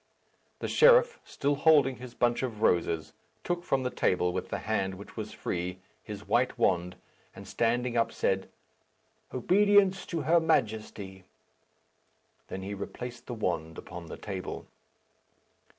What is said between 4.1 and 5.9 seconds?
with the hand which was free